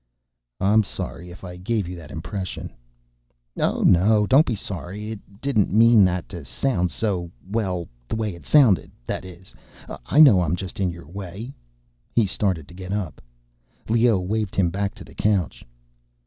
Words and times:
"I'm 0.59 0.81
sorry 0.81 1.29
if 1.29 1.43
I 1.43 1.57
gave 1.57 1.87
you 1.87 1.95
that 1.97 2.09
impression—" 2.09 2.73
"Oh 3.57 3.83
no... 3.83 4.25
don't 4.25 4.47
be 4.47 4.55
sorry. 4.55 5.11
I 5.11 5.19
didn't 5.41 5.71
mean 5.71 6.03
that 6.05 6.27
to 6.29 6.43
sound 6.43 6.89
so... 6.89 7.29
well, 7.47 7.87
the 8.07 8.15
way 8.15 8.33
it 8.33 8.43
sounded... 8.43 8.89
that 9.05 9.23
is, 9.23 9.53
I 10.07 10.19
know 10.19 10.41
I'm 10.41 10.55
just 10.55 10.79
in 10.79 10.89
your 10.89 11.07
way—" 11.07 11.53
He 12.15 12.25
started 12.25 12.67
to 12.69 12.73
get 12.73 12.91
up. 12.91 13.21
Leoh 13.89 14.17
waved 14.17 14.55
him 14.55 14.71
back 14.71 14.95
to 14.95 15.03
the 15.03 15.13
couch. 15.13 15.63